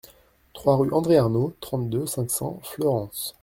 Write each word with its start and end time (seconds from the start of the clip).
trois 0.53 0.77
rue 0.77 0.91
André 0.93 1.17
Arnau, 1.17 1.53
trente-deux, 1.61 2.07
cinq 2.07 2.31
cents, 2.31 2.59
Fleurance 2.63 3.35